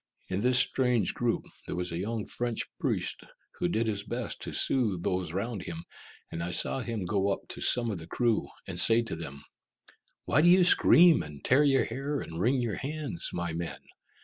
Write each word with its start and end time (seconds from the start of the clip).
In 0.29 0.41
this 0.41 0.57
strange 0.57 1.13
group, 1.13 1.45
there 1.67 1.75
was 1.75 1.91
a 1.91 1.97
young 1.99 2.25
French 2.25 2.63
priest 2.79 3.21
who 3.59 3.67
did 3.67 3.85
his 3.85 4.03
best 4.03 4.41
to 4.41 4.51
soothe 4.51 5.03
those 5.03 5.31
round 5.31 5.61
him, 5.61 5.83
and 6.31 6.41
I 6.41 6.49
saw 6.49 6.79
him 6.79 7.05
go 7.05 7.29
up 7.31 7.41
to 7.49 7.61
some 7.61 7.91
of 7.91 7.99
the 7.99 8.07
crew, 8.07 8.47
and 8.67 8.79
say 8.79 9.03
to 9.03 9.15
them, 9.15 9.43
"Why 10.25 10.41
do 10.41 10.49
you 10.49 10.63
scream, 10.63 11.21
and 11.21 11.45
tear 11.45 11.63
your 11.63 11.85
hair, 11.85 12.19
and 12.19 12.41
wring 12.41 12.63
your 12.63 12.77
hands, 12.77 13.29
my 13.31 13.53
men? 13.53 13.77